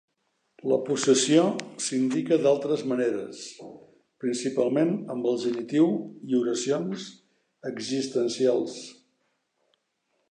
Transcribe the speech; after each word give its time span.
La 0.69 0.77
possessió 0.85 1.41
s'indica 1.87 2.39
d'altres 2.45 2.81
maneres, 2.93 3.43
principalment 4.25 4.91
amb 5.17 5.27
el 5.33 5.39
genitiu 5.43 5.91
i 6.31 6.39
oracions 6.39 7.07
existencials. 7.75 8.79